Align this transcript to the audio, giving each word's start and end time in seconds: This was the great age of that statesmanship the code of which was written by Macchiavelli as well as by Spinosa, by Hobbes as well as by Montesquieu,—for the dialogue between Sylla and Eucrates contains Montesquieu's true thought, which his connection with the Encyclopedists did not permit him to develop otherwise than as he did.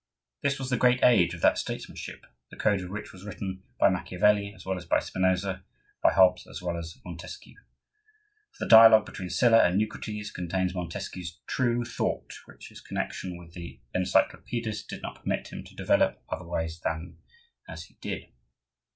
This 0.41 0.57
was 0.57 0.71
the 0.71 0.77
great 0.81 1.03
age 1.03 1.35
of 1.35 1.41
that 1.41 1.59
statesmanship 1.59 2.25
the 2.49 2.57
code 2.57 2.81
of 2.81 2.89
which 2.89 3.13
was 3.13 3.23
written 3.23 3.61
by 3.79 3.87
Macchiavelli 3.91 4.51
as 4.55 4.65
well 4.65 4.75
as 4.79 4.85
by 4.85 4.97
Spinosa, 4.97 5.61
by 6.01 6.11
Hobbes 6.11 6.47
as 6.47 6.59
well 6.59 6.75
as 6.75 6.93
by 6.95 7.11
Montesquieu,—for 7.11 8.65
the 8.65 8.67
dialogue 8.67 9.05
between 9.05 9.29
Sylla 9.29 9.59
and 9.63 9.79
Eucrates 9.79 10.31
contains 10.31 10.73
Montesquieu's 10.73 11.39
true 11.45 11.85
thought, 11.85 12.33
which 12.45 12.69
his 12.69 12.81
connection 12.81 13.37
with 13.37 13.53
the 13.53 13.79
Encyclopedists 13.93 14.87
did 14.87 15.03
not 15.03 15.21
permit 15.21 15.49
him 15.51 15.63
to 15.65 15.75
develop 15.75 16.23
otherwise 16.29 16.79
than 16.79 17.19
as 17.69 17.83
he 17.83 17.93
did. 18.01 18.31